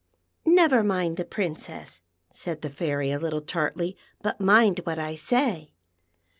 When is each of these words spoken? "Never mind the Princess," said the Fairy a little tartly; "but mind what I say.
"Never 0.63 0.83
mind 0.83 1.17
the 1.17 1.23
Princess," 1.25 2.01
said 2.33 2.63
the 2.63 2.71
Fairy 2.71 3.11
a 3.11 3.19
little 3.19 3.39
tartly; 3.39 3.95
"but 4.23 4.41
mind 4.41 4.79
what 4.83 4.97
I 4.97 5.15
say. 5.15 5.73